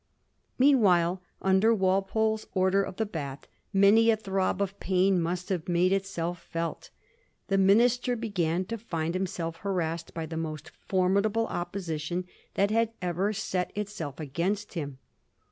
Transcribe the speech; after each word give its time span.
Meanwhile, 0.57 1.21
under 1.43 1.75
Walpole's 1.75 2.47
Order 2.55 2.81
of 2.81 2.95
the 2.95 3.05
Bath, 3.05 3.47
many 3.71 4.09
a 4.09 4.15
throb 4.17 4.59
of 4.59 4.79
pain 4.79 5.21
must 5.21 5.49
have 5.49 5.69
made 5.69 5.93
itself 5.93 6.41
felt. 6.41 6.89
The 7.49 7.59
minister 7.59 8.15
began 8.15 8.65
to 8.65 8.79
find 8.79 9.13
himself 9.13 9.57
harassed 9.57 10.15
by 10.15 10.25
the 10.25 10.37
most 10.37 10.71
formidable 10.87 11.45
opposition 11.45 12.25
that 12.55 12.71
had 12.71 12.93
ever 12.99 13.31
set 13.31 13.71
itself 13.77 14.19
against 14.19 14.73
him. 14.73 14.97